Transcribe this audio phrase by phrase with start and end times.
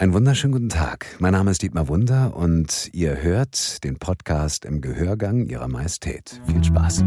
[0.00, 1.04] Einen wunderschönen guten Tag.
[1.18, 6.40] Mein Name ist Dietmar Wunder und ihr hört den Podcast im Gehörgang Ihrer Majestät.
[6.46, 7.04] Viel Spaß.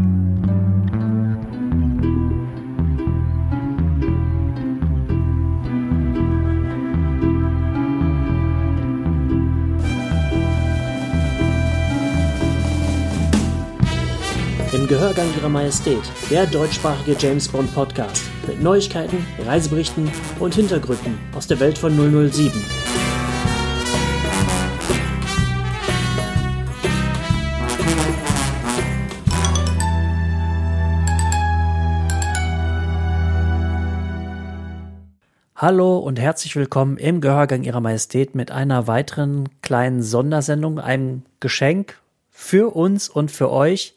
[14.84, 21.46] Im Gehörgang Ihrer Majestät, der deutschsprachige James Bond Podcast mit Neuigkeiten, Reiseberichten und Hintergründen aus
[21.46, 22.52] der Welt von 007.
[35.56, 41.98] Hallo und herzlich willkommen im Gehörgang Ihrer Majestät mit einer weiteren kleinen Sondersendung, einem Geschenk
[42.30, 43.94] für uns und für euch.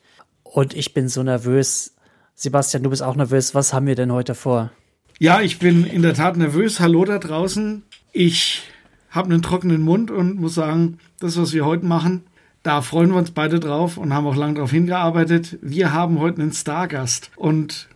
[0.54, 1.94] Und ich bin so nervös.
[2.36, 3.54] Sebastian, du bist auch nervös.
[3.56, 4.72] Was haben wir denn heute vor?
[5.20, 6.80] Ja, ich bin in der Tat nervös.
[6.80, 7.84] Hallo da draußen.
[8.14, 8.64] Ich
[9.10, 12.24] habe einen trockenen Mund und muss sagen, das, was wir heute machen,
[12.64, 15.58] da freuen wir uns beide drauf und haben auch lange darauf hingearbeitet.
[15.62, 17.32] Wir haben heute einen Stargast.
[17.36, 17.88] Und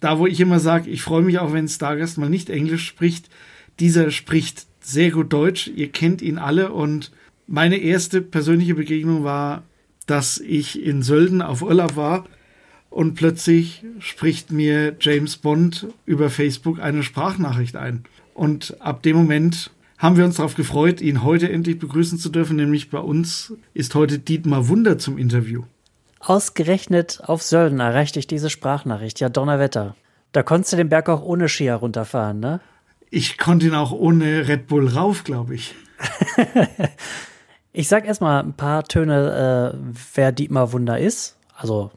[0.00, 2.86] da, wo ich immer sage, ich freue mich auch, wenn ein Stargast mal nicht Englisch
[2.86, 3.28] spricht,
[3.78, 5.68] dieser spricht sehr gut Deutsch.
[5.68, 7.12] Ihr kennt ihn alle und
[7.46, 9.62] meine erste persönliche Begegnung war
[10.10, 12.24] dass ich in Sölden auf Urlaub war
[12.90, 18.02] und plötzlich spricht mir James Bond über Facebook eine Sprachnachricht ein.
[18.34, 22.56] Und ab dem Moment haben wir uns darauf gefreut, ihn heute endlich begrüßen zu dürfen,
[22.56, 25.62] nämlich bei uns ist heute Dietmar Wunder zum Interview.
[26.18, 29.20] Ausgerechnet auf Sölden erreichte ich diese Sprachnachricht.
[29.20, 29.94] Ja, Donnerwetter.
[30.32, 32.60] Da konntest du den Berg auch ohne Skier runterfahren, ne?
[33.10, 35.74] Ich konnte ihn auch ohne Red Bull rauf, glaube ich.
[37.72, 39.78] Ich sag erstmal ein paar Töne, äh,
[40.14, 41.36] wer Dietmar Wunder ist.
[41.54, 41.90] Also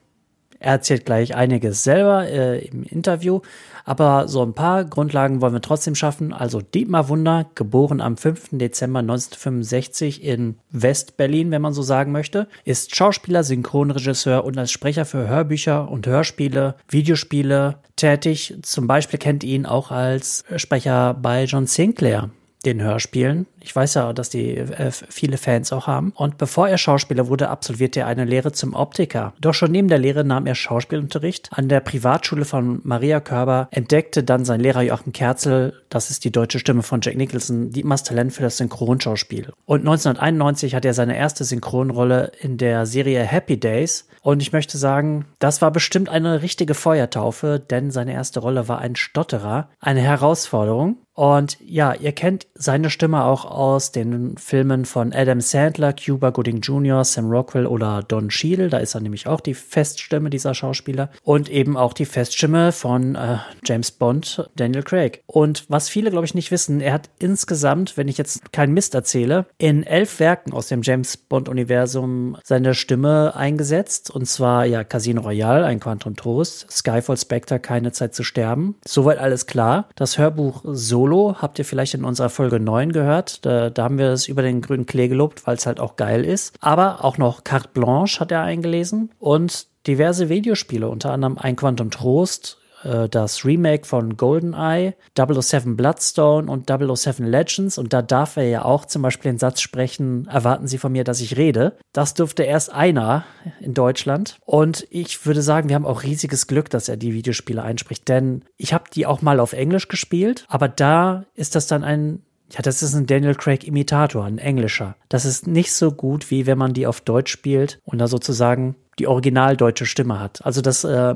[0.60, 3.42] er erzählt gleich einiges selber äh, im Interview,
[3.84, 6.32] aber so ein paar Grundlagen wollen wir trotzdem schaffen.
[6.32, 8.50] Also Dietmar Wunder, geboren am 5.
[8.52, 15.06] Dezember 1965 in West-Berlin, wenn man so sagen möchte, ist Schauspieler, Synchronregisseur und als Sprecher
[15.06, 18.58] für Hörbücher und Hörspiele, Videospiele tätig.
[18.62, 22.30] Zum Beispiel kennt ihn auch als Sprecher bei John Sinclair
[22.64, 23.48] den Hörspielen.
[23.64, 26.12] Ich weiß ja, dass die äh, viele Fans auch haben.
[26.16, 29.34] Und bevor er Schauspieler wurde, absolvierte er eine Lehre zum Optiker.
[29.40, 34.24] Doch schon neben der Lehre nahm er Schauspielunterricht an der Privatschule von Maria Körber, entdeckte
[34.24, 38.34] dann sein Lehrer Joachim Kerzel, das ist die deutsche Stimme von Jack Nicholson, Dietmars Talent
[38.34, 39.52] für das Synchronschauspiel.
[39.66, 44.08] Und 1991 hatte er seine erste Synchronrolle in der Serie Happy Days.
[44.22, 48.80] Und ich möchte sagen, das war bestimmt eine richtige Feuertaufe, denn seine erste Rolle war
[48.80, 50.98] ein Stotterer, eine Herausforderung.
[51.14, 56.62] Und ja, ihr kennt seine Stimme auch aus den Filmen von Adam Sandler, Cuba Gooding
[56.62, 58.70] Jr., Sam Rockwell oder Don Cheadle.
[58.70, 61.10] Da ist er nämlich auch die Feststimme dieser Schauspieler.
[61.24, 65.22] Und eben auch die Feststimme von äh, James Bond, Daniel Craig.
[65.28, 68.96] Und was viele, glaube ich, nicht wissen, er hat insgesamt, wenn ich jetzt keinen Mist
[68.96, 74.10] erzähle, in elf Werken aus dem James Bond-Universum seine Stimme eingesetzt.
[74.10, 78.76] Und zwar ja Casino Royale, ein Quantum Trost, Skyfall Spectre, keine Zeit zu sterben.
[78.86, 79.90] Soweit alles klar.
[79.96, 83.43] Das Hörbuch so Solo habt ihr vielleicht in unserer Folge 9 gehört.
[83.44, 86.26] Da, da haben wir es über den grünen Klee gelobt, weil es halt auch geil
[86.26, 86.56] ist.
[86.60, 91.92] Aber auch noch Carte Blanche hat er eingelesen und diverse Videospiele, unter anderem ein Quantum
[91.92, 97.78] Trost, äh, das Remake von GoldenEye, 007 Bloodstone und 007 Legends.
[97.78, 101.04] Und da darf er ja auch zum Beispiel den Satz sprechen, erwarten Sie von mir,
[101.04, 101.78] dass ich rede.
[101.92, 103.26] Das durfte erst einer
[103.60, 104.38] in Deutschland.
[104.46, 108.08] Und ich würde sagen, wir haben auch riesiges Glück, dass er die Videospiele einspricht.
[108.08, 112.24] Denn ich habe die auch mal auf Englisch gespielt, aber da ist das dann ein
[112.54, 114.96] ja, das ist ein Daniel Craig Imitator, ein englischer.
[115.10, 118.76] Das ist nicht so gut, wie wenn man die auf Deutsch spielt und da sozusagen
[119.00, 120.46] die original deutsche Stimme hat.
[120.46, 121.16] Also das äh,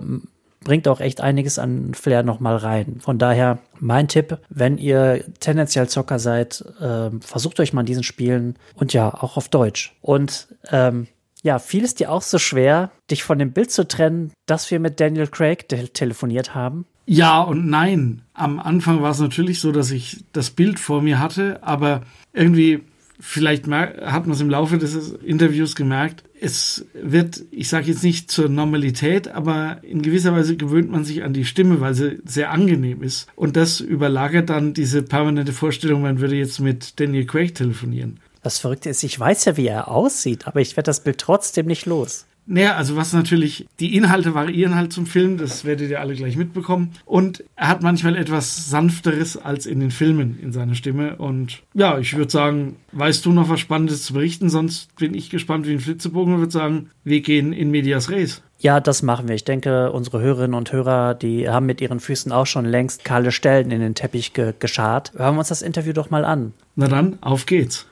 [0.61, 2.97] bringt auch echt einiges an Flair nochmal rein.
[3.01, 8.03] Von daher mein Tipp, wenn ihr tendenziell Zocker seid, äh, versucht euch mal in diesen
[8.03, 9.95] Spielen und ja, auch auf Deutsch.
[10.01, 11.05] Und ähm,
[11.43, 14.79] ja, fiel es dir auch so schwer, dich von dem Bild zu trennen, dass wir
[14.79, 16.85] mit Daniel Craig te telefoniert haben?
[17.07, 18.21] Ja und nein.
[18.33, 22.03] Am Anfang war es natürlich so, dass ich das Bild vor mir hatte, aber
[22.33, 22.81] irgendwie
[23.19, 28.29] vielleicht hat man es im Laufe des Interviews gemerkt, es wird, ich sage jetzt nicht
[28.29, 32.51] zur Normalität, aber in gewisser Weise gewöhnt man sich an die Stimme, weil sie sehr
[32.51, 33.27] angenehm ist.
[33.35, 38.19] Und das überlagert dann diese permanente Vorstellung, man würde jetzt mit Daniel Craig telefonieren.
[38.43, 41.65] Das Verrückte ist, ich weiß ja, wie er aussieht, aber ich werde das Bild trotzdem
[41.65, 42.25] nicht los.
[42.49, 46.37] Naja, also was natürlich, die Inhalte variieren halt zum Film, das werdet ihr alle gleich
[46.37, 46.93] mitbekommen.
[47.05, 51.17] Und er hat manchmal etwas Sanfteres als in den Filmen in seiner Stimme.
[51.17, 54.49] Und ja, ich würde sagen, weißt du noch was Spannendes zu berichten?
[54.49, 58.41] Sonst bin ich gespannt wie ein Flitzebogen und würde sagen, wir gehen in Medias Res.
[58.59, 59.35] Ja, das machen wir.
[59.35, 63.31] Ich denke, unsere Hörerinnen und Hörer, die haben mit ihren Füßen auch schon längst kahle
[63.31, 65.11] Stellen in den Teppich ge geschart.
[65.17, 66.53] Hören wir uns das Interview doch mal an.
[66.75, 67.85] Na dann, auf geht's.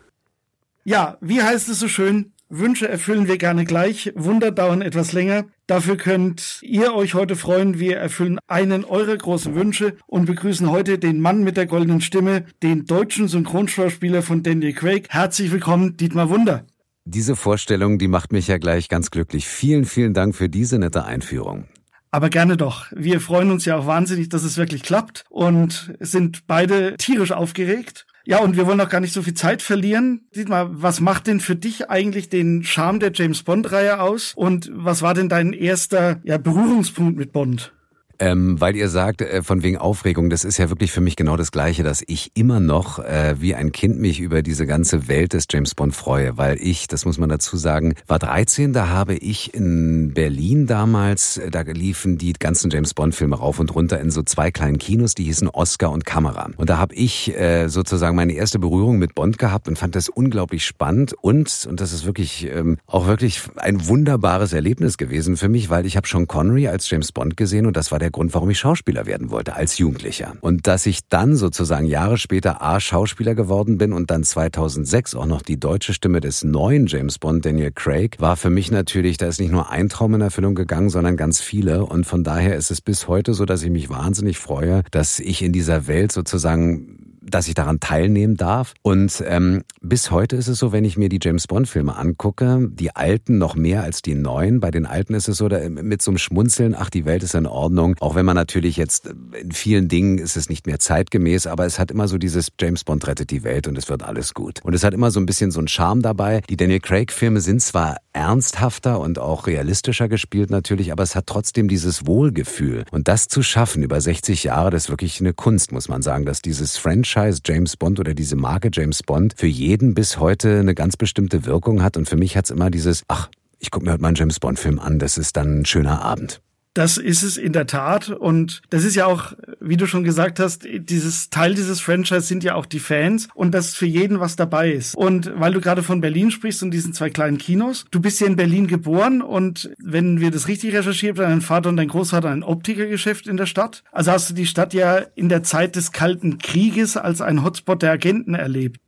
[0.86, 2.32] Ja, wie heißt es so schön?
[2.50, 5.46] Wünsche erfüllen wir gerne gleich, Wunder dauern etwas länger.
[5.66, 7.80] Dafür könnt ihr euch heute freuen.
[7.80, 12.46] Wir erfüllen einen eurer großen Wünsche und begrüßen heute den Mann mit der goldenen Stimme,
[12.62, 15.08] den deutschen Synchronschauspieler von Daniel Craig.
[15.10, 16.66] Herzlich willkommen, Dietmar Wunder.
[17.06, 19.48] Diese Vorstellung, die macht mich ja gleich ganz glücklich.
[19.48, 21.66] Vielen, vielen Dank für diese nette Einführung.
[22.12, 22.86] Aber gerne doch.
[22.92, 28.06] Wir freuen uns ja auch wahnsinnig, dass es wirklich klappt und sind beide tierisch aufgeregt.
[28.28, 30.22] Ja, und wir wollen auch gar nicht so viel Zeit verlieren.
[30.36, 34.34] Dietmar, was macht denn für dich eigentlich den Charme der James Bond-Reihe aus?
[34.36, 37.75] Und was war denn dein erster ja, Berührungspunkt mit Bond?
[38.20, 41.36] Ähm, weil ihr sagt, äh, von wegen Aufregung, das ist ja wirklich für mich genau
[41.36, 45.34] das Gleiche, dass ich immer noch äh, wie ein Kind mich über diese ganze Welt
[45.34, 49.16] des James Bond freue, weil ich, das muss man dazu sagen, war 13, da habe
[49.16, 54.00] ich in Berlin damals, äh, da liefen die ganzen James Bond Filme rauf und runter
[54.00, 56.50] in so zwei kleinen Kinos, die hießen Oscar und Kamera.
[56.58, 60.10] Und da habe ich äh, sozusagen meine erste Berührung mit Bond gehabt und fand das
[60.10, 65.50] unglaublich spannend und, und das ist wirklich ähm, auch wirklich ein wunderbares Erlebnis gewesen für
[65.50, 68.12] mich, weil ich habe Sean Connery als James Bond gesehen und das war der der
[68.12, 70.34] Grund, warum ich Schauspieler werden wollte als Jugendlicher.
[70.42, 75.26] Und dass ich dann sozusagen Jahre später A Schauspieler geworden bin und dann 2006 auch
[75.26, 79.26] noch die deutsche Stimme des neuen James Bond, Daniel Craig, war für mich natürlich, da
[79.26, 81.84] ist nicht nur ein Traum in Erfüllung gegangen, sondern ganz viele.
[81.84, 85.42] Und von daher ist es bis heute so, dass ich mich wahnsinnig freue, dass ich
[85.42, 88.74] in dieser Welt sozusagen dass ich daran teilnehmen darf.
[88.82, 92.96] Und ähm, bis heute ist es so, wenn ich mir die James Bond-Filme angucke, die
[92.96, 94.60] alten noch mehr als die neuen.
[94.60, 97.36] Bei den alten ist es so, da, mit so einem Schmunzeln, ach, die Welt ist
[97.36, 97.96] in Ordnung.
[98.00, 101.80] Auch wenn man natürlich jetzt in vielen Dingen ist es nicht mehr zeitgemäß, aber es
[101.80, 104.60] hat immer so dieses James Bond rettet die Welt und es wird alles gut.
[104.64, 106.42] Und es hat immer so ein bisschen so einen Charme dabei.
[106.50, 111.68] Die Daniel Craig-Filme sind zwar ernsthafter und auch realistischer gespielt natürlich, aber es hat trotzdem
[111.68, 112.86] dieses Wohlgefühl.
[112.92, 116.26] Und das zu schaffen über 60 Jahre, das ist wirklich eine Kunst, muss man sagen,
[116.26, 120.60] dass dieses Franchise Franchise James Bond oder diese Marke James Bond für jeden bis heute
[120.60, 121.96] eine ganz bestimmte Wirkung hat.
[121.96, 124.42] Und für mich hat es immer dieses, ach, ich gucke mir heute mal einen James
[124.42, 126.42] Bond-Film an, das ist dann ein schöner Abend.
[126.76, 128.10] Das ist es in der Tat.
[128.10, 132.44] Und das ist ja auch, wie du schon gesagt hast, dieses Teil dieses Franchise sind
[132.44, 134.94] ja auch die Fans und dass für jeden was dabei ist.
[134.94, 138.28] Und weil du gerade von Berlin sprichst und diesen zwei kleinen Kinos, du bist ja
[138.28, 142.30] in Berlin geboren und wenn wir das richtig recherchiert haben, dein Vater und dein Großvater
[142.30, 143.84] ein Optikergeschäft in der Stadt.
[143.94, 147.84] Also hast du die Stadt ja in der Zeit des Kalten Krieges als ein Hotspot
[147.84, 148.82] der Agenten erlebt.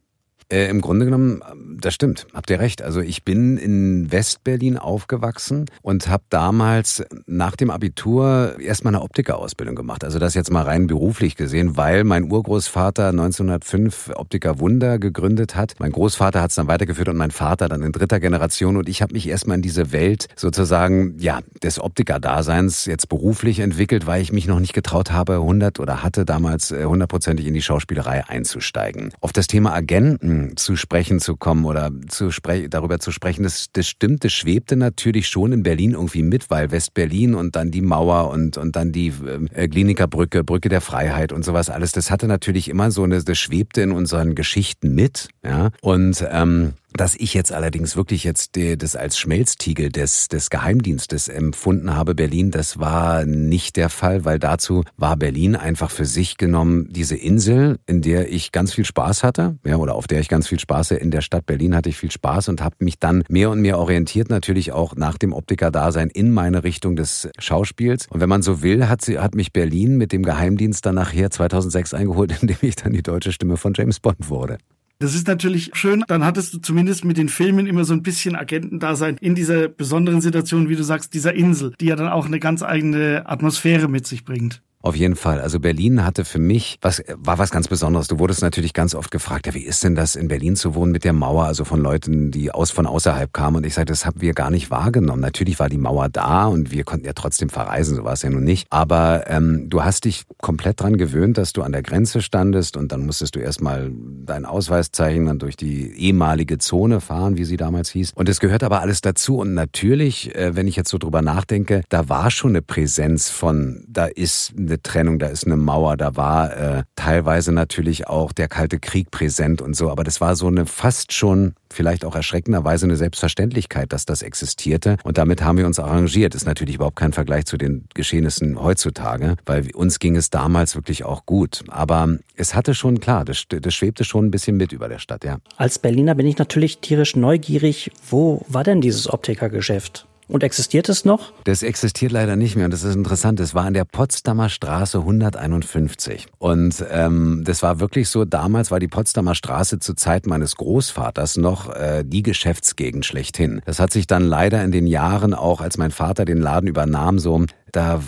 [0.49, 1.41] Äh, Im Grunde genommen,
[1.81, 2.81] das stimmt, habt ihr recht.
[2.81, 9.75] Also ich bin in Westberlin aufgewachsen und habe damals nach dem Abitur erstmal eine Optikerausbildung
[9.75, 10.05] gemacht.
[10.05, 15.73] Also das jetzt mal rein beruflich gesehen, weil mein Urgroßvater 1905 Optiker Wunder gegründet hat.
[15.79, 18.77] Mein Großvater hat es dann weitergeführt und mein Vater dann in dritter Generation.
[18.77, 24.07] Und ich habe mich erstmal in diese Welt sozusagen ja des Optikerdaseins jetzt beruflich entwickelt,
[24.07, 27.61] weil ich mich noch nicht getraut habe, 100 oder hatte damals äh, hundertprozentig in die
[27.61, 29.11] Schauspielerei einzusteigen.
[29.19, 33.67] Auf das Thema Agenten zu sprechen zu kommen oder zu spre darüber zu sprechen, das,
[33.73, 37.81] das stimmt, das schwebte natürlich schon in Berlin irgendwie mit, weil West-Berlin und dann die
[37.81, 39.13] Mauer und, und dann die
[39.53, 43.37] äh, Klinikerbrücke, Brücke der Freiheit und sowas alles, das hatte natürlich immer so eine, das
[43.37, 45.69] schwebte in unseren Geschichten mit, ja.
[45.81, 51.95] Und ähm, dass ich jetzt allerdings wirklich jetzt das als Schmelztiegel des, des Geheimdienstes empfunden
[51.95, 56.87] habe, Berlin, das war nicht der Fall, weil dazu war Berlin einfach für sich genommen
[56.89, 60.47] diese Insel, in der ich ganz viel Spaß hatte, ja, oder auf der ich ganz
[60.47, 61.01] viel Spaß hatte.
[61.01, 63.77] In der Stadt Berlin hatte ich viel Spaß und habe mich dann mehr und mehr
[63.77, 68.07] orientiert, natürlich auch nach dem Optiker-Dasein in meine Richtung des Schauspiels.
[68.09, 71.29] Und wenn man so will, hat, sie, hat mich Berlin mit dem Geheimdienst dann nachher
[71.29, 74.57] 2006 eingeholt, indem ich dann die deutsche Stimme von James Bond wurde.
[74.99, 76.03] Das ist natürlich schön.
[76.07, 80.21] Dann hattest du zumindest mit den Filmen immer so ein bisschen Agentendasein in dieser besonderen
[80.21, 84.07] Situation, wie du sagst, dieser Insel, die ja dann auch eine ganz eigene Atmosphäre mit
[84.07, 84.63] sich bringt.
[84.81, 85.41] Auf jeden Fall.
[85.41, 88.07] Also Berlin hatte für mich was war was ganz Besonderes.
[88.07, 90.91] Du wurdest natürlich ganz oft gefragt, ja, wie ist denn das in Berlin zu wohnen
[90.91, 93.57] mit der Mauer, also von Leuten, die aus von außerhalb kamen.
[93.57, 95.21] Und ich sagte, das haben wir gar nicht wahrgenommen.
[95.21, 98.29] Natürlich war die Mauer da und wir konnten ja trotzdem verreisen, so war es ja
[98.29, 98.67] nun nicht.
[98.69, 102.91] Aber ähm, du hast dich komplett dran gewöhnt, dass du an der Grenze standest und
[102.91, 107.57] dann musstest du erstmal deinen Ausweis zeichnen, dann durch die ehemalige Zone fahren, wie sie
[107.57, 108.13] damals hieß.
[108.13, 109.39] Und es gehört aber alles dazu.
[109.39, 113.83] Und natürlich, äh, wenn ich jetzt so drüber nachdenke, da war schon eine Präsenz von,
[113.87, 118.47] da ist eine Trennung, da ist eine Mauer, da war äh, teilweise natürlich auch der
[118.47, 122.85] Kalte Krieg präsent und so, aber das war so eine fast schon vielleicht auch erschreckenderweise
[122.85, 124.97] eine Selbstverständlichkeit, dass das existierte.
[125.03, 126.35] Und damit haben wir uns arrangiert.
[126.35, 131.03] Ist natürlich überhaupt kein Vergleich zu den Geschehnissen heutzutage, weil uns ging es damals wirklich
[131.03, 131.63] auch gut.
[131.67, 135.23] Aber es hatte schon, klar, das, das schwebte schon ein bisschen mit über der Stadt,
[135.23, 135.37] ja.
[135.57, 137.91] Als Berliner bin ich natürlich tierisch neugierig.
[138.09, 140.07] Wo war denn dieses Optikergeschäft?
[140.27, 141.31] Und existiert es noch?
[141.45, 143.39] Das existiert leider nicht mehr und das ist interessant.
[143.39, 148.25] Es war an der Potsdamer Straße 151 und ähm, das war wirklich so.
[148.25, 153.61] Damals war die Potsdamer Straße zur Zeit meines Großvaters noch äh, die Geschäftsgegend schlechthin.
[153.65, 157.19] Das hat sich dann leider in den Jahren auch, als mein Vater den Laden übernahm,
[157.19, 158.01] so da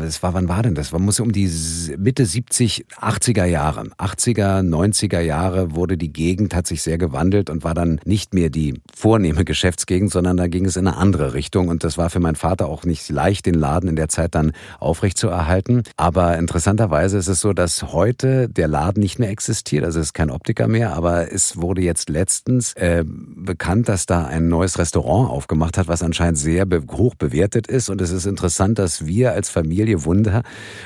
[0.00, 0.92] es war, wann war denn das?
[0.92, 1.50] Man muss um die
[1.98, 3.84] Mitte 70, 80er Jahre.
[3.98, 8.50] 80er, 90er Jahre wurde die Gegend, hat sich sehr gewandelt und war dann nicht mehr
[8.50, 11.68] die vornehme Geschäftsgegend, sondern da ging es in eine andere Richtung.
[11.68, 14.52] Und das war für meinen Vater auch nicht leicht, den Laden in der Zeit dann
[14.78, 15.82] aufrecht zu erhalten.
[15.96, 19.84] Aber interessanterweise ist es so, dass heute der Laden nicht mehr existiert.
[19.84, 24.24] Also es ist kein Optiker mehr, aber es wurde jetzt letztens äh, bekannt, dass da
[24.24, 27.90] ein neues Restaurant aufgemacht hat, was anscheinend sehr hoch bewertet ist.
[27.90, 30.42] Und es ist interessant, dass wir als Familie Familie Wunder,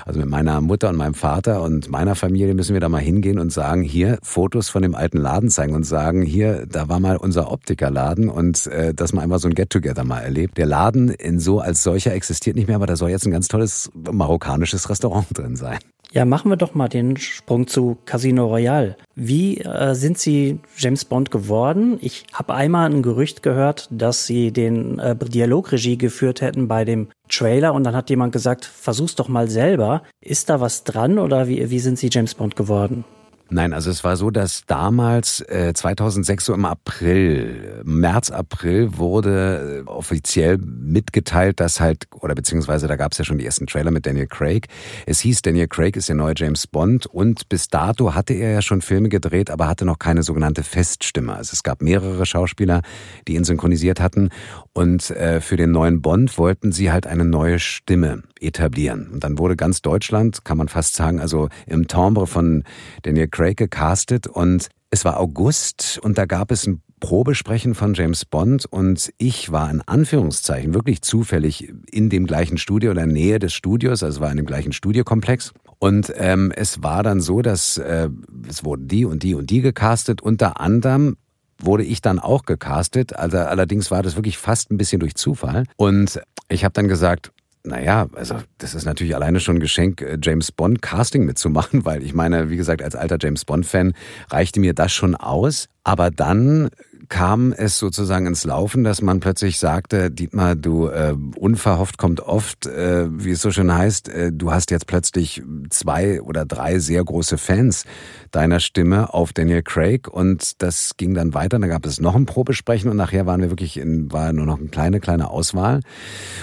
[0.07, 3.38] also mit meiner Mutter und meinem Vater und meiner Familie müssen wir da mal hingehen
[3.38, 7.19] und sagen, hier Fotos von dem alten Laden zeigen und sagen, hier, da war mal
[7.19, 10.57] unser Optikerladen und äh, dass man einfach so ein Get-Together mal erlebt.
[10.57, 13.49] Der Laden in so als solcher existiert nicht mehr, aber da soll jetzt ein ganz
[13.49, 15.79] tolles marokkanisches Restaurant drin sein.
[16.13, 18.97] Ja, machen wir doch mal den Sprung zu Casino Royale.
[19.15, 21.99] Wie äh, sind Sie James Bond geworden?
[22.01, 27.09] Ich habe einmal ein Gerücht gehört, dass Sie den äh, Dialogregie geführt hätten bei dem
[27.29, 30.03] Trailer und dann hat jemand gesagt, versuch's doch mal selber.
[30.21, 33.05] Ist da was dran oder wie, wie sind Sie James Bond geworden?
[33.49, 39.85] Nein, also es war so, dass damals äh, 2006 so im April, März, April wurde
[39.87, 43.93] äh, offiziell mitgeteilt, dass halt, oder beziehungsweise da gab es ja schon die ersten Trailer
[43.93, 44.67] mit Daniel Craig.
[45.07, 48.62] Es hieß, Daniel Craig ist der neue James Bond und bis dato hatte er ja
[48.62, 51.37] schon Filme gedreht, aber hatte noch keine sogenannte Feststimme.
[51.37, 52.83] Also es gab mehrere Schauspieler,
[53.29, 54.31] die ihn synchronisiert hatten
[54.73, 59.09] und äh, für den neuen Bond wollten sie halt eine neue Stimme etablieren.
[59.12, 62.64] Und dann wurde ganz Deutschland, kann man fast sagen, also im Timbre von
[63.02, 68.25] Daniel Craig gecastet und es war August und da gab es ein Probesprechen von James
[68.25, 73.52] Bond und ich war in Anführungszeichen wirklich zufällig in dem gleichen Studio oder Nähe des
[73.52, 75.52] Studios, also war in dem gleichen Studiokomplex.
[75.78, 78.09] Und ähm, es war dann so, dass äh,
[78.49, 81.16] es wurden die und die und die gecastet, unter anderem
[81.61, 83.14] wurde ich dann auch gecastet.
[83.14, 85.64] Also allerdings war das wirklich fast ein bisschen durch Zufall.
[85.76, 87.33] Und ich habe dann gesagt,
[87.66, 92.02] naja, also das ist natürlich alleine schon ein Geschenk, äh, James Bond Casting mitzumachen, weil
[92.02, 93.94] ich meine, wie gesagt, als alter James Bond-Fan
[94.30, 95.68] reichte mir das schon aus.
[95.85, 96.70] Aber dann
[97.09, 102.67] kam es sozusagen ins Laufen, dass man plötzlich sagte, Dietmar, du äh, unverhofft kommt oft,
[102.67, 107.03] äh, wie es so schön heißt, äh, du hast jetzt plötzlich zwei oder drei sehr
[107.05, 107.85] große Fans
[108.31, 111.59] deiner Stimme auf Daniel Craig und das ging dann weiter.
[111.59, 114.59] Da gab es noch ein Probesprechen und nachher waren wir wirklich in, war nur noch
[114.59, 115.81] eine kleine, kleine Auswahl.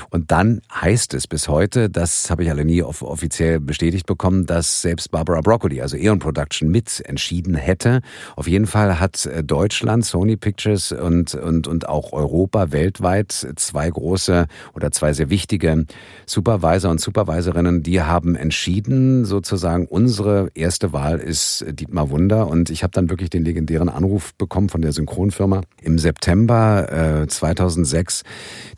[0.09, 4.81] Und dann heißt es bis heute, das habe ich alle nie offiziell bestätigt bekommen, dass
[4.81, 8.01] selbst Barbara Broccoli, also Eon Production, mit entschieden hätte.
[8.35, 10.52] Auf jeden Fall hat äh, Deutschland, Sony Pictures
[10.91, 15.85] und, und, und auch Europa weltweit zwei große oder zwei sehr wichtige
[16.25, 22.47] Supervisor und Supervisorinnen, die haben entschieden, sozusagen, unsere erste Wahl ist Dietmar Wunder.
[22.47, 27.27] Und ich habe dann wirklich den legendären Anruf bekommen von der Synchronfirma im September äh,
[27.27, 28.23] 2006.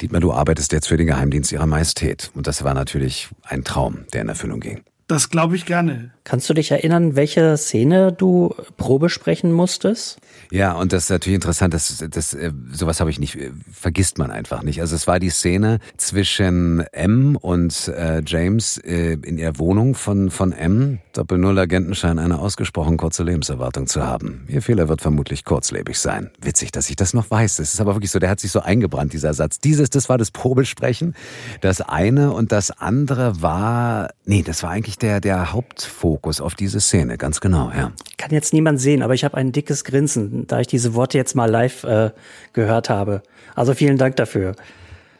[0.01, 2.31] Dietmar, du arbeitest jetzt für den Geheimdienst ihrer Majestät.
[2.33, 4.81] Und das war natürlich ein Traum, der in Erfüllung ging.
[5.07, 6.11] Das glaube ich gerne.
[6.23, 10.17] Kannst du dich erinnern, welche Szene du Probe sprechen musstest?
[10.51, 14.17] Ja, und das ist natürlich interessant, das, das, äh, sowas habe ich nicht, äh, vergisst
[14.17, 14.81] man einfach nicht.
[14.81, 20.31] Also es war die Szene zwischen M und äh, James äh, in ihrer Wohnung von,
[20.31, 20.97] von M.
[21.13, 24.45] Doppel-Null-Agenten scheinen eine ausgesprochen kurze Lebenserwartung zu haben.
[24.47, 26.31] Ihr Fehler wird vermutlich kurzlebig sein.
[26.41, 27.57] Witzig, dass ich das noch weiß.
[27.57, 29.59] Das ist aber wirklich so, der hat sich so eingebrannt, dieser Satz.
[29.59, 31.15] Dieses, das war das Probesprechen.
[31.61, 36.55] Das eine und das andere war, nee, das war eigentlich der, der Hauptfokus Fokus auf
[36.55, 37.91] diese Szene, ganz genau, ja.
[38.17, 41.35] Kann jetzt niemand sehen, aber ich habe ein dickes Grinsen, da ich diese Worte jetzt
[41.35, 42.11] mal live äh,
[42.53, 43.21] gehört habe.
[43.53, 44.55] Also vielen Dank dafür.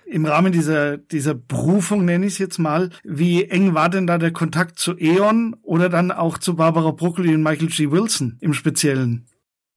[0.05, 4.17] Im Rahmen dieser, dieser Berufung nenne ich es jetzt mal, wie eng war denn da
[4.17, 7.91] der Kontakt zu E.ON oder dann auch zu Barbara Broccoli und Michael G.
[7.91, 9.25] Wilson im Speziellen?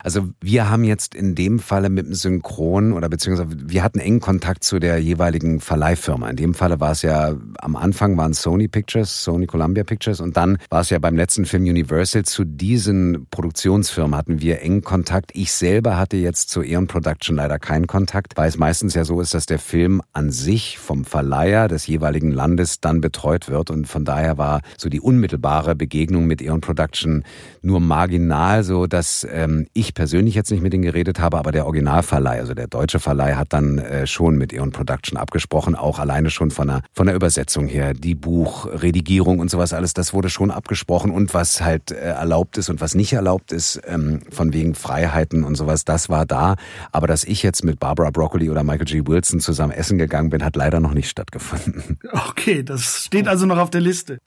[0.01, 4.21] Also wir haben jetzt in dem Falle mit dem Synchron oder beziehungsweise wir hatten engen
[4.21, 6.31] Kontakt zu der jeweiligen Verleihfirma.
[6.31, 10.37] In dem Falle war es ja, am Anfang waren Sony Pictures, Sony Columbia Pictures und
[10.37, 12.25] dann war es ja beim letzten Film Universal.
[12.25, 15.33] Zu diesen Produktionsfirmen hatten wir engen Kontakt.
[15.35, 19.21] Ich selber hatte jetzt zu Eon Production leider keinen Kontakt, weil es meistens ja so
[19.21, 23.89] ist, dass der Film an sich vom Verleiher des jeweiligen Landes dann betreut wird und
[23.89, 27.25] von daher war so die unmittelbare Begegnung mit Eon Production
[27.63, 31.53] nur marginal so, dass ähm, ich ich persönlich jetzt nicht mit denen geredet habe, aber
[31.53, 35.99] der Originalverleih, also der deutsche Verleih, hat dann äh, schon mit Eon Production abgesprochen, auch
[35.99, 40.29] alleine schon von der, von der Übersetzung her, die Buchredigierung und sowas alles, das wurde
[40.29, 44.53] schon abgesprochen und was halt äh, erlaubt ist und was nicht erlaubt ist, ähm, von
[44.53, 46.57] wegen Freiheiten und sowas, das war da.
[46.93, 49.03] Aber dass ich jetzt mit Barbara Broccoli oder Michael G.
[49.07, 51.99] Wilson zusammen essen gegangen bin, hat leider noch nicht stattgefunden.
[52.13, 54.19] Okay, das steht also noch auf der Liste.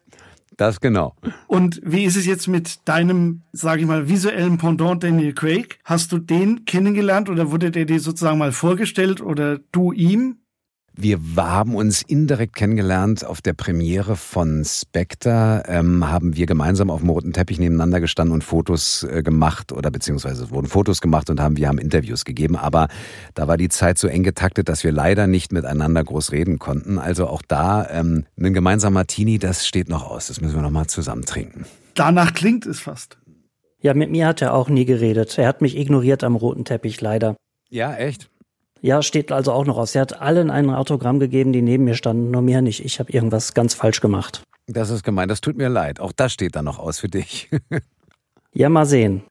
[0.57, 1.15] Das genau.
[1.47, 5.79] Und wie ist es jetzt mit deinem, sage ich mal, visuellen Pendant Daniel Craig?
[5.85, 10.40] Hast du den kennengelernt oder wurde der dir sozusagen mal vorgestellt oder du ihm?
[10.93, 16.99] Wir haben uns indirekt kennengelernt auf der Premiere von Spectre, ähm, haben wir gemeinsam auf
[16.99, 21.29] dem roten Teppich nebeneinander gestanden und Fotos äh, gemacht oder beziehungsweise es wurden Fotos gemacht
[21.29, 22.57] und haben wir haben Interviews gegeben.
[22.57, 22.89] Aber
[23.35, 26.97] da war die Zeit so eng getaktet, dass wir leider nicht miteinander groß reden konnten.
[26.97, 30.27] Also auch da ähm, ein gemeinsamer Martini, das steht noch aus.
[30.27, 31.65] Das müssen wir noch mal zusammen trinken.
[31.95, 33.17] Danach klingt es fast.
[33.81, 35.37] Ja, mit mir hat er auch nie geredet.
[35.37, 37.35] Er hat mich ignoriert am roten Teppich, leider.
[37.69, 38.30] Ja, echt?
[38.81, 39.93] Ja, steht also auch noch aus.
[39.93, 42.83] Er hat allen ein Autogramm gegeben, die neben mir standen, nur mir nicht.
[42.83, 44.41] Ich habe irgendwas ganz falsch gemacht.
[44.65, 45.99] Das ist gemein, das tut mir leid.
[45.99, 47.49] Auch das steht da noch aus für dich.
[48.53, 49.23] ja, mal sehen.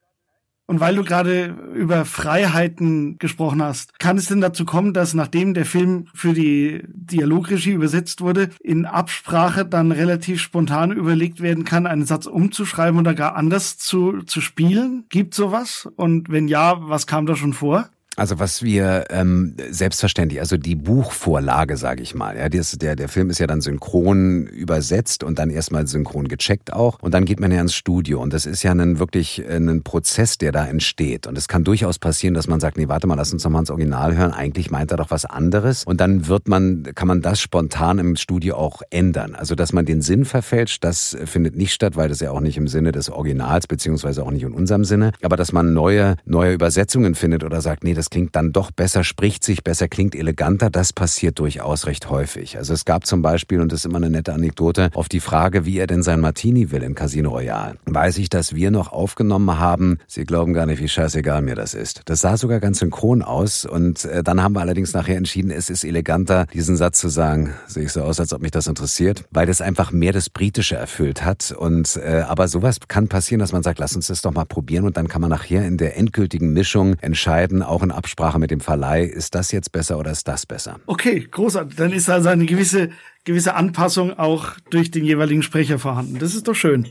[0.67, 5.53] Und weil du gerade über Freiheiten gesprochen hast, kann es denn dazu kommen, dass nachdem
[5.53, 11.89] der Film für die Dialogregie übersetzt wurde, in Absprache dann relativ spontan überlegt werden kann,
[11.89, 15.07] einen Satz umzuschreiben oder gar anders zu, zu spielen?
[15.09, 15.89] Gibt sowas?
[15.97, 17.89] Und wenn ja, was kam da schon vor?
[18.21, 23.09] Also was wir ähm, selbstverständlich, also die Buchvorlage, sage ich mal, ja, das, der der
[23.09, 27.41] Film ist ja dann synchron übersetzt und dann erstmal synchron gecheckt auch und dann geht
[27.41, 30.67] man ja ins Studio und das ist ja ein wirklich äh, ein Prozess, der da
[30.67, 33.51] entsteht und es kann durchaus passieren, dass man sagt, nee, warte mal, lass uns noch
[33.51, 34.33] mal ins Original hören.
[34.33, 38.17] Eigentlich meint er doch was anderes und dann wird man, kann man das spontan im
[38.17, 39.35] Studio auch ändern.
[39.35, 42.59] Also dass man den Sinn verfälscht, das findet nicht statt, weil das ja auch nicht
[42.59, 45.13] im Sinne des Originals beziehungsweise auch nicht in unserem Sinne.
[45.23, 49.05] Aber dass man neue neue Übersetzungen findet oder sagt, nee, das klingt dann doch besser,
[49.05, 52.57] spricht sich besser, klingt eleganter, das passiert durchaus recht häufig.
[52.57, 55.65] Also es gab zum Beispiel, und das ist immer eine nette Anekdote, auf die Frage,
[55.65, 59.59] wie er denn sein Martini will in Casino Royale, weiß ich, dass wir noch aufgenommen
[59.59, 62.03] haben, Sie glauben gar nicht, wie scheißegal mir das ist.
[62.07, 65.71] Das sah sogar ganz synchron aus und äh, dann haben wir allerdings nachher entschieden, es
[65.71, 69.25] ist eleganter, diesen Satz zu sagen, sehe ich so aus, als ob mich das interessiert,
[69.31, 71.53] weil das einfach mehr das Britische erfüllt hat.
[71.53, 74.85] Und äh, aber sowas kann passieren, dass man sagt, lass uns das doch mal probieren
[74.85, 78.61] und dann kann man nachher in der endgültigen Mischung entscheiden, auch in Absprache mit dem
[78.61, 80.81] Verleih, ist das jetzt besser oder ist das besser?
[80.87, 81.77] Okay, großartig.
[81.77, 82.91] Dann ist also eine gewisse,
[83.25, 86.19] gewisse Anpassung auch durch den jeweiligen Sprecher vorhanden.
[86.19, 86.89] Das ist doch schön.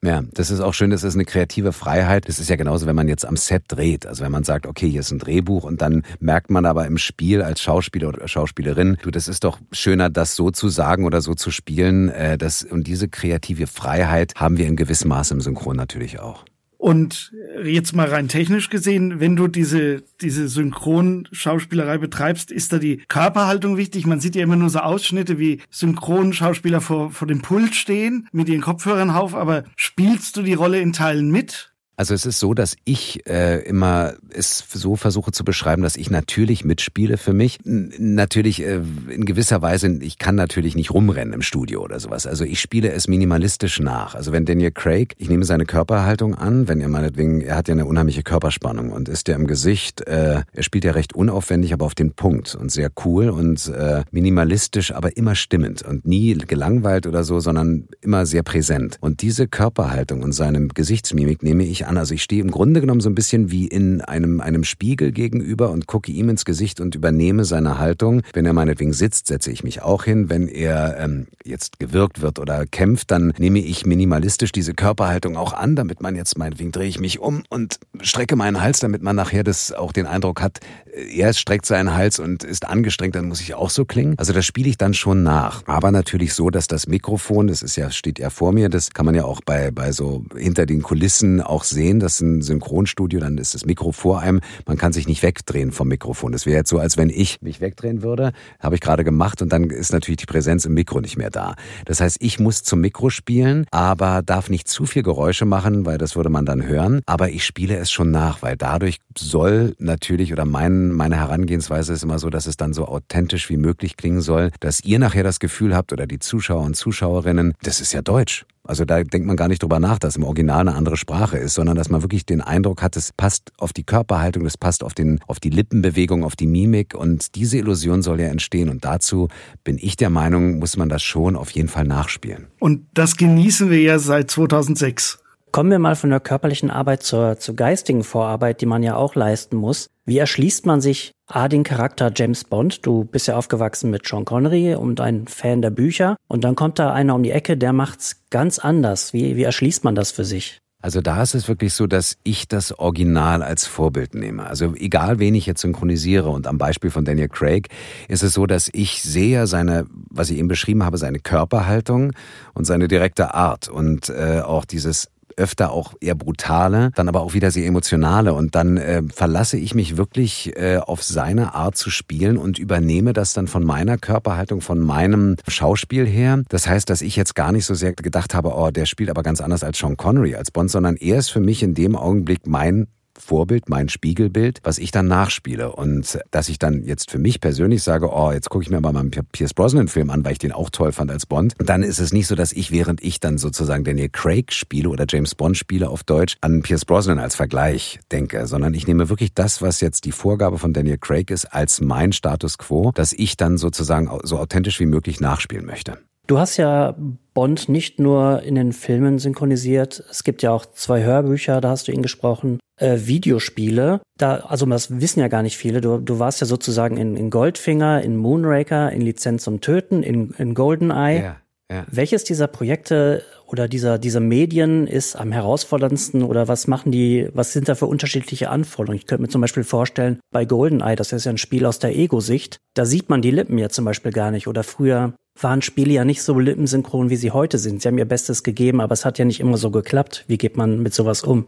[0.00, 2.28] Ja, das ist auch schön, das ist eine kreative Freiheit.
[2.28, 4.06] Das ist ja genauso, wenn man jetzt am Set dreht.
[4.06, 6.98] Also wenn man sagt, okay, hier ist ein Drehbuch und dann merkt man aber im
[6.98, 11.20] Spiel als Schauspieler oder Schauspielerin, du, das ist doch schöner, das so zu sagen oder
[11.20, 12.10] so zu spielen.
[12.10, 16.44] Äh, das, und diese kreative Freiheit haben wir in gewissem Maße im Synchron natürlich auch.
[16.78, 17.32] Und
[17.64, 23.76] jetzt mal rein technisch gesehen, wenn du diese, diese Synchronschauspielerei betreibst, ist da die Körperhaltung
[23.76, 24.06] wichtig?
[24.06, 28.48] Man sieht ja immer nur so Ausschnitte, wie Synchronschauspieler vor, vor dem Pult stehen, mit
[28.48, 31.72] ihren Kopfhörern auf, aber spielst du die Rolle in Teilen mit?
[31.98, 36.10] Also es ist so, dass ich äh, immer es so versuche zu beschreiben, dass ich
[36.10, 37.58] natürlich mitspiele für mich.
[37.66, 42.28] N natürlich äh, in gewisser Weise, ich kann natürlich nicht rumrennen im Studio oder sowas.
[42.28, 44.14] Also ich spiele es minimalistisch nach.
[44.14, 47.72] Also wenn Daniel Craig, ich nehme seine Körperhaltung an, wenn er meinetwegen, er hat ja
[47.72, 51.84] eine unheimliche Körperspannung und ist ja im Gesicht, äh, er spielt ja recht unaufwendig, aber
[51.84, 57.08] auf den Punkt und sehr cool und äh, minimalistisch, aber immer stimmend und nie gelangweilt
[57.08, 58.98] oder so, sondern immer sehr präsent.
[59.00, 61.98] Und diese Körperhaltung und seine Gesichtsmimik nehme ich an.
[61.98, 65.70] Also ich stehe im Grunde genommen so ein bisschen wie in einem, einem Spiegel gegenüber
[65.70, 68.22] und gucke ihm ins Gesicht und übernehme seine Haltung.
[68.32, 70.30] Wenn er meinetwegen sitzt, setze ich mich auch hin.
[70.30, 75.52] Wenn er ähm, jetzt gewirkt wird oder kämpft, dann nehme ich minimalistisch diese Körperhaltung auch
[75.52, 79.16] an, damit man jetzt meinetwegen drehe ich mich um und strecke meinen Hals, damit man
[79.16, 80.60] nachher das auch den Eindruck hat,
[80.98, 84.14] er streckt seinen Hals und ist angestrengt, dann muss ich auch so klingen.
[84.18, 85.62] Also das spiele ich dann schon nach.
[85.66, 89.06] Aber natürlich so, dass das Mikrofon, das ist ja, steht ja vor mir, das kann
[89.06, 92.00] man ja auch bei, bei so hinter den Kulissen auch sehen.
[92.00, 94.40] Das ist ein Synchronstudio, dann ist das Mikro vor einem.
[94.66, 96.32] Man kann sich nicht wegdrehen vom Mikrofon.
[96.32, 98.32] Das wäre jetzt so, als wenn ich mich wegdrehen würde.
[98.60, 101.54] Habe ich gerade gemacht und dann ist natürlich die Präsenz im Mikro nicht mehr da.
[101.84, 105.98] Das heißt, ich muss zum Mikro spielen, aber darf nicht zu viel Geräusche machen, weil
[105.98, 107.02] das würde man dann hören.
[107.06, 112.02] Aber ich spiele es schon nach, weil dadurch soll natürlich oder mein meine Herangehensweise ist
[112.02, 115.40] immer so, dass es dann so authentisch wie möglich klingen soll, dass ihr nachher das
[115.40, 118.46] Gefühl habt oder die Zuschauer und Zuschauerinnen, das ist ja Deutsch.
[118.68, 121.54] Also da denkt man gar nicht drüber nach, dass im Original eine andere Sprache ist,
[121.54, 124.92] sondern dass man wirklich den Eindruck hat, es passt auf die Körperhaltung, es passt auf,
[124.92, 129.28] den, auf die Lippenbewegung, auf die Mimik und diese Illusion soll ja entstehen und dazu
[129.64, 132.48] bin ich der Meinung, muss man das schon auf jeden Fall nachspielen.
[132.58, 135.18] Und das genießen wir ja seit 2006.
[135.50, 139.14] Kommen wir mal von der körperlichen Arbeit zur, zur geistigen Vorarbeit, die man ja auch
[139.14, 139.88] leisten muss.
[140.04, 142.84] Wie erschließt man sich A, den Charakter James Bond?
[142.86, 146.16] Du bist ja aufgewachsen mit Sean Connery und ein Fan der Bücher.
[146.28, 149.12] Und dann kommt da einer um die Ecke, der macht's ganz anders.
[149.12, 150.60] Wie, wie erschließt man das für sich?
[150.80, 154.46] Also da ist es wirklich so, dass ich das Original als Vorbild nehme.
[154.46, 157.68] Also egal, wen ich jetzt synchronisiere und am Beispiel von Daniel Craig
[158.06, 162.12] ist es so, dass ich sehe seine, was ich eben beschrieben habe, seine Körperhaltung
[162.54, 167.34] und seine direkte Art und äh, auch dieses öfter auch eher brutale, dann aber auch
[167.34, 168.34] wieder sehr emotionale.
[168.34, 173.12] Und dann äh, verlasse ich mich wirklich äh, auf seine Art zu spielen und übernehme
[173.12, 176.42] das dann von meiner Körperhaltung, von meinem Schauspiel her.
[176.48, 179.22] Das heißt, dass ich jetzt gar nicht so sehr gedacht habe, oh, der spielt aber
[179.22, 182.46] ganz anders als Sean Connery, als Bond, sondern er ist für mich in dem Augenblick
[182.46, 182.88] mein
[183.20, 185.72] Vorbild, mein Spiegelbild, was ich dann nachspiele.
[185.72, 188.92] Und dass ich dann jetzt für mich persönlich sage, oh, jetzt gucke ich mir mal
[188.92, 191.54] meinen Pierce Brosnan-Film an, weil ich den auch toll fand als Bond.
[191.58, 195.06] dann ist es nicht so, dass ich, während ich dann sozusagen Daniel Craig spiele oder
[195.08, 199.34] James Bond spiele auf Deutsch, an Pierce Brosnan als Vergleich denke, sondern ich nehme wirklich
[199.34, 203.36] das, was jetzt die Vorgabe von Daniel Craig ist, als mein Status quo, dass ich
[203.36, 205.98] dann sozusagen so authentisch wie möglich nachspielen möchte.
[206.28, 206.94] Du hast ja
[207.32, 210.04] Bond nicht nur in den Filmen synchronisiert.
[210.10, 212.60] Es gibt ja auch zwei Hörbücher, da hast du ihn gesprochen.
[212.78, 215.80] Äh, Videospiele, da, also das wissen ja gar nicht viele.
[215.80, 220.32] Du, du warst ja sozusagen in, in Goldfinger, in Moonraker, in Lizenz zum Töten, in,
[220.32, 221.22] in Goldeneye.
[221.22, 221.36] Ja,
[221.72, 221.86] ja.
[221.90, 227.54] Welches dieser Projekte oder dieser, dieser Medien ist am herausforderndsten oder was machen die, was
[227.54, 228.98] sind da für unterschiedliche Anforderungen?
[228.98, 231.96] Ich könnte mir zum Beispiel vorstellen, bei Goldeneye, das ist ja ein Spiel aus der
[231.96, 234.46] Ego-Sicht, da sieht man die Lippen ja zum Beispiel gar nicht.
[234.46, 237.82] Oder früher waren Spiele ja nicht so lippensynchron, wie sie heute sind.
[237.82, 240.24] Sie haben ihr Bestes gegeben, aber es hat ja nicht immer so geklappt.
[240.26, 241.46] Wie geht man mit sowas um?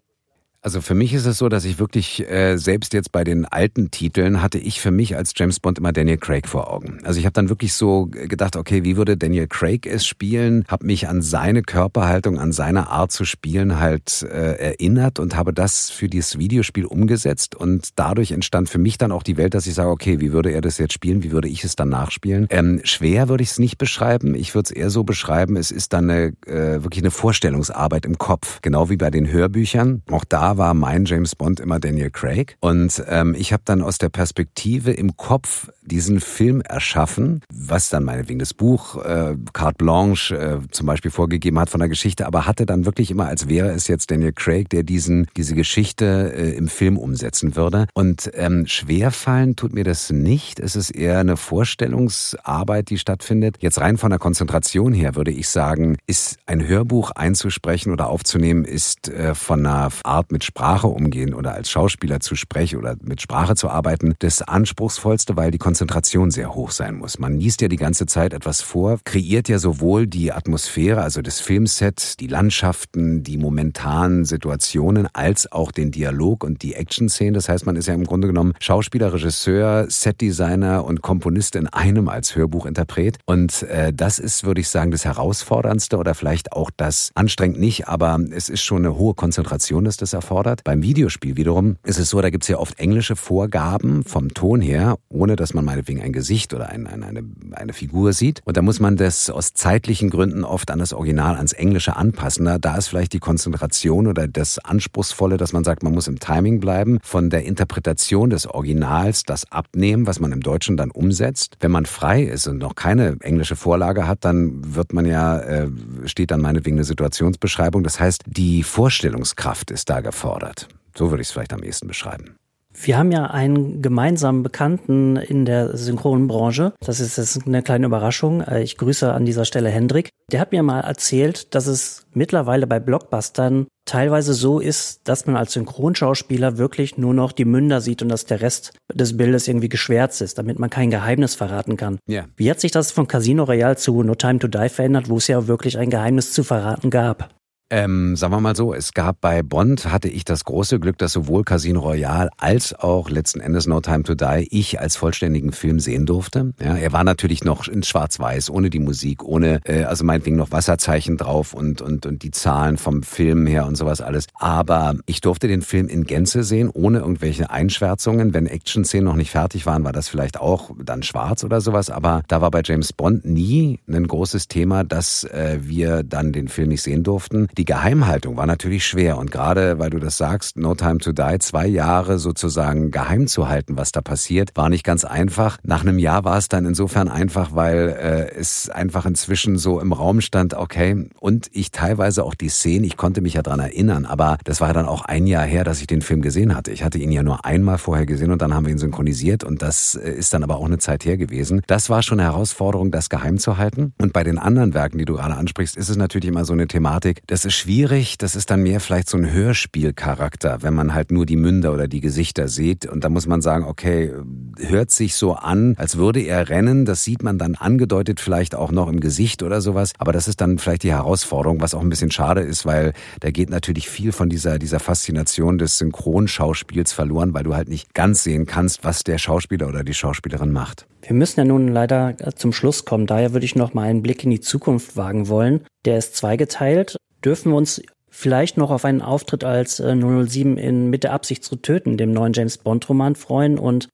[0.63, 3.91] Also für mich ist es so, dass ich wirklich äh, selbst jetzt bei den alten
[3.91, 6.99] Titeln hatte ich für mich als James Bond immer Daniel Craig vor Augen.
[7.03, 10.67] Also ich habe dann wirklich so gedacht, okay, wie würde Daniel Craig es spielen?
[10.69, 15.55] Habe mich an seine Körperhaltung, an seine Art zu spielen halt äh, erinnert und habe
[15.55, 19.67] das für dieses Videospiel umgesetzt und dadurch entstand für mich dann auch die Welt, dass
[19.67, 21.23] ich sage, okay, wie würde er das jetzt spielen?
[21.23, 22.49] Wie würde ich es dann nachspielen?
[22.51, 24.35] Ähm, schwer würde ich es nicht beschreiben.
[24.35, 28.19] Ich würde es eher so beschreiben, es ist dann eine, äh, wirklich eine Vorstellungsarbeit im
[28.19, 30.03] Kopf, genau wie bei den Hörbüchern.
[30.11, 32.57] Auch da war mein James Bond immer Daniel Craig.
[32.61, 38.05] Und ähm, ich habe dann aus der Perspektive im Kopf diesen Film erschaffen, was dann
[38.05, 42.47] meinetwegen das Buch äh, Carte Blanche äh, zum Beispiel vorgegeben hat von der Geschichte, aber
[42.47, 46.51] hatte dann wirklich immer, als wäre es jetzt Daniel Craig, der diesen diese Geschichte äh,
[46.57, 47.87] im Film umsetzen würde.
[47.95, 50.61] Und ähm, schwerfallen tut mir das nicht.
[50.61, 53.57] Es ist eher eine Vorstellungsarbeit, die stattfindet.
[53.61, 58.65] Jetzt rein von der Konzentration her würde ich sagen, ist ein Hörbuch einzusprechen oder aufzunehmen,
[58.65, 63.21] ist äh, von einer Art mit Sprache umgehen oder als Schauspieler zu sprechen oder mit
[63.21, 67.19] Sprache zu arbeiten, das anspruchsvollste, weil die Konzentration sehr hoch sein muss.
[67.19, 71.41] Man liest ja die ganze Zeit etwas vor, kreiert ja sowohl die Atmosphäre, also das
[71.41, 77.35] Filmset, die Landschaften, die momentanen Situationen, als auch den Dialog und die Action-Szenen.
[77.35, 82.09] Das heißt, man ist ja im Grunde genommen Schauspieler, Regisseur, Setdesigner und Komponist in einem
[82.09, 83.19] als Hörbuchinterpret.
[83.27, 87.89] Und äh, das ist, würde ich sagen, das Herausforderndste oder vielleicht auch das anstrengend nicht,
[87.89, 90.63] aber es ist schon eine hohe Konzentration, dass das erfordert.
[90.63, 94.61] Beim Videospiel wiederum ist es so, da gibt es ja oft englische Vorgaben vom Ton
[94.61, 98.41] her, ohne dass man meinetwegen ein Gesicht oder ein, ein, eine, eine Figur sieht.
[98.45, 102.49] Und da muss man das aus zeitlichen Gründen oft an das Original, ans Englische anpassen.
[102.61, 106.61] Da ist vielleicht die Konzentration oder das Anspruchsvolle, dass man sagt, man muss im Timing
[106.61, 111.57] bleiben, von der Interpretation des Originals das abnehmen, was man im Deutschen dann umsetzt.
[111.59, 115.69] Wenn man frei ist und noch keine englische Vorlage hat, dann wird man ja, äh,
[116.05, 117.83] steht dann meinetwegen eine Situationsbeschreibung.
[117.83, 120.69] Das heißt, die Vorstellungskraft ist da gefordert.
[120.95, 122.37] So würde ich es vielleicht am ehesten beschreiben.
[122.73, 126.73] Wir haben ja einen gemeinsamen Bekannten in der Synchronbranche.
[126.85, 128.43] Das ist jetzt eine kleine Überraschung.
[128.43, 130.11] Äh, ich grüße an dieser Stelle Hendrik.
[130.31, 135.37] Der hat mir mal erzählt, dass es mittlerweile bei Blockbustern teilweise so ist, dass man
[135.37, 139.69] als Synchronschauspieler wirklich nur noch die Münder sieht und dass der Rest des Bildes irgendwie
[139.69, 141.99] geschwärzt ist, damit man kein Geheimnis verraten kann.
[142.07, 142.27] Ja.
[142.37, 145.27] Wie hat sich das von Casino Royale zu No Time to Die verändert, wo es
[145.27, 147.40] ja wirklich ein Geheimnis zu verraten gab?
[147.73, 151.13] Ähm, sagen wir mal so, es gab bei Bond, hatte ich das große Glück, dass
[151.13, 155.79] sowohl Casino Royale als auch letzten Endes No Time to Die ich als vollständigen Film
[155.79, 156.53] sehen durfte.
[156.61, 160.51] Ja, er war natürlich noch in Schwarz-Weiß, ohne die Musik, ohne, äh, also meinetwegen noch
[160.51, 164.27] Wasserzeichen drauf und, und, und die Zahlen vom Film her und sowas alles.
[164.35, 168.35] Aber ich durfte den Film in Gänze sehen, ohne irgendwelche Einschwärzungen.
[168.35, 171.89] Wenn Action-Szenen noch nicht fertig waren, war das vielleicht auch dann schwarz oder sowas.
[171.89, 176.49] Aber da war bei James Bond nie ein großes Thema, dass äh, wir dann den
[176.49, 179.19] Film nicht sehen durften die Geheimhaltung war natürlich schwer.
[179.19, 183.51] Und gerade, weil du das sagst, No Time to Die, zwei Jahre sozusagen geheim zu
[183.51, 185.59] halten, was da passiert, war nicht ganz einfach.
[185.63, 189.93] Nach einem Jahr war es dann insofern einfach, weil äh, es einfach inzwischen so im
[189.93, 194.07] Raum stand, okay, und ich teilweise auch die Szene, ich konnte mich ja dran erinnern,
[194.07, 196.71] aber das war dann auch ein Jahr her, dass ich den Film gesehen hatte.
[196.71, 199.61] Ich hatte ihn ja nur einmal vorher gesehen und dann haben wir ihn synchronisiert und
[199.61, 201.61] das äh, ist dann aber auch eine Zeit her gewesen.
[201.67, 203.93] Das war schon eine Herausforderung, das geheim zu halten.
[204.01, 206.67] Und bei den anderen Werken, die du gerade ansprichst, ist es natürlich immer so eine
[206.67, 207.21] Thematik.
[207.27, 211.27] Das ist schwierig, das ist dann mehr vielleicht so ein Hörspielcharakter, wenn man halt nur
[211.27, 212.87] die Münder oder die Gesichter sieht.
[212.87, 214.13] Und da muss man sagen, okay,
[214.59, 216.85] hört sich so an, als würde er rennen.
[216.85, 219.93] Das sieht man dann angedeutet vielleicht auch noch im Gesicht oder sowas.
[219.99, 223.31] Aber das ist dann vielleicht die Herausforderung, was auch ein bisschen schade ist, weil da
[223.31, 228.25] geht natürlich viel von dieser, dieser Faszination des Synchronschauspiels verloren, weil du halt nicht ganz
[228.25, 230.87] sehen kannst, was der Schauspieler oder die Schauspielerin macht.
[231.03, 233.07] Wir müssen ja nun leider zum Schluss kommen.
[233.07, 235.65] Daher würde ich noch mal einen Blick in die Zukunft wagen wollen.
[235.85, 236.97] Der ist zweigeteilt.
[237.25, 241.45] Dürfen wir uns vielleicht noch auf einen Auftritt als 007 äh, in Mit der Absicht
[241.45, 243.89] zu töten, dem neuen James Bond Roman freuen und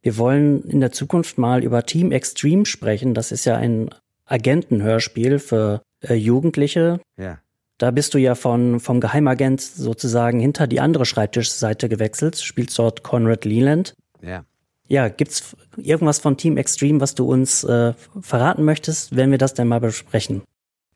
[0.00, 3.14] wir wollen in der Zukunft mal über Team Extreme sprechen.
[3.14, 3.90] Das ist ja ein
[4.26, 7.00] Agentenhörspiel für äh, Jugendliche.
[7.16, 7.38] Ja.
[7.78, 13.02] Da bist du ja von, vom Geheimagent sozusagen hinter die andere Schreibtischseite gewechselt, spielst dort
[13.02, 13.94] Conrad Leland.
[14.20, 14.44] Ja.
[14.86, 19.52] Ja, gibt's irgendwas von Team Extreme, was du uns äh, verraten möchtest, wenn wir das
[19.52, 20.42] denn mal besprechen?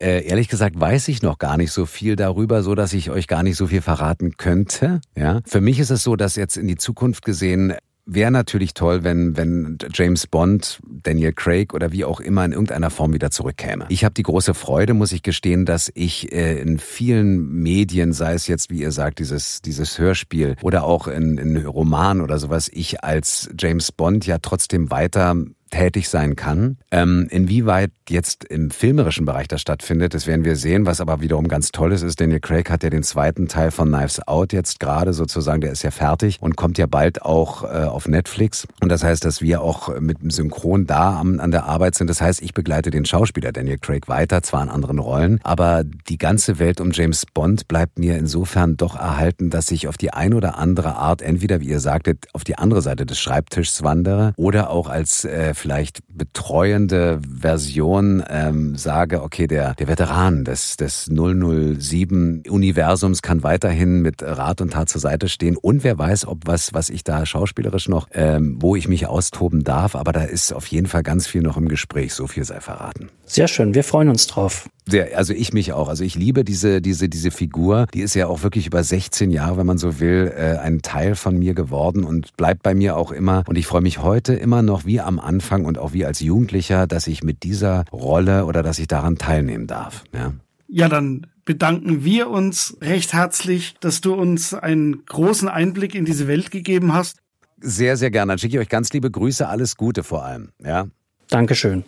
[0.03, 3.29] Äh, ehrlich gesagt weiß ich noch gar nicht so viel darüber, so dass ich euch
[3.29, 5.01] gar nicht so viel verraten könnte.
[5.17, 9.05] Ja, für mich ist es so, dass jetzt in die Zukunft gesehen wäre natürlich toll,
[9.05, 13.87] wenn, wenn James Bond, Daniel Craig oder wie auch immer in irgendeiner Form wieder zurückkäme.
[13.91, 18.35] Ich habe die große Freude, muss ich gestehen, dass ich äh, in vielen Medien, sei
[18.35, 22.69] es jetzt, wie ihr sagt, dieses, dieses Hörspiel oder auch in, in Roman oder sowas,
[22.73, 25.37] ich als James Bond ja trotzdem weiter
[25.73, 26.77] tätig sein kann.
[26.93, 30.87] Ähm, inwieweit jetzt im filmerischen Bereich das stattfindet, das werden wir sehen.
[30.87, 33.89] Was aber wiederum ganz toll ist, ist, Daniel Craig hat ja den zweiten Teil von
[33.89, 37.85] Knives Out jetzt gerade sozusagen, der ist ja fertig und kommt ja bald auch äh,
[37.85, 38.69] auf Netflix.
[38.81, 42.09] Und das heißt, dass wir auch mit dem Synchron da am, an der Arbeit sind.
[42.09, 46.19] Das heißt, ich begleite den Schauspieler Daniel Craig weiter, zwar in anderen Rollen, aber die
[46.19, 50.35] ganze Welt um James Bond bleibt mir insofern doch erhalten, dass ich auf die ein
[50.35, 54.69] oder andere Art entweder, wie ihr sagtet, auf die andere Seite des Schreibtischs wandere oder
[54.69, 63.23] auch als äh, vielleicht betreuende Version ähm, sage, okay, der, der Veteran des, des 007-Universums
[63.23, 65.57] kann weiterhin mit Rat und Tat zur Seite stehen.
[65.57, 69.63] Und wer weiß, ob was, was ich da schauspielerisch noch, ähm, wo ich mich austoben
[69.63, 69.95] darf.
[69.95, 72.13] Aber da ist auf jeden Fall ganz viel noch im Gespräch.
[72.13, 73.11] So viel sei verraten.
[73.25, 73.77] Sehr schön.
[73.77, 74.69] Wir freuen uns drauf.
[74.89, 75.89] Sehr, also ich mich auch.
[75.89, 77.87] Also ich liebe diese, diese, diese Figur.
[77.95, 81.15] Die ist ja auch wirklich über 16 Jahre, wenn man so will, äh, ein Teil
[81.15, 83.45] von mir geworden und bleibt bei mir auch immer.
[83.47, 86.87] Und ich freue mich heute immer noch wie am Anfang und auch wie als Jugendlicher,
[86.87, 90.03] dass ich mit dieser Rolle oder dass ich daran teilnehmen darf.
[90.13, 90.33] Ja,
[90.69, 96.27] ja dann bedanken wir uns recht herzlich, dass du uns einen großen Einblick in diese
[96.27, 97.19] Welt gegeben hast.
[97.61, 98.33] Sehr, sehr gerne.
[98.33, 99.49] Dann schicke ich euch ganz liebe Grüße.
[99.49, 100.49] Alles Gute vor allem.
[100.65, 100.89] Ja.
[101.29, 101.85] Dankeschön.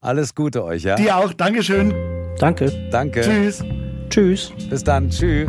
[0.00, 0.96] Alles Gute euch, ja.
[0.96, 1.32] Dir auch.
[1.34, 2.17] Dankeschön.
[2.38, 2.72] Danke.
[2.90, 3.20] Danke.
[3.20, 3.64] Tschüss.
[4.10, 4.52] Tschüss.
[4.70, 5.10] Bis dann.
[5.10, 5.48] Tschüss.